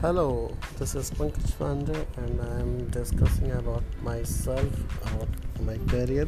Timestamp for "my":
5.60-5.76